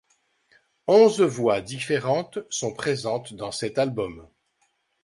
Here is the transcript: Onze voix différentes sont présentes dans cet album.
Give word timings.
Onze 0.87 1.21
voix 1.21 1.61
différentes 1.61 2.39
sont 2.49 2.73
présentes 2.73 3.35
dans 3.35 3.51
cet 3.51 3.77
album. 3.77 4.27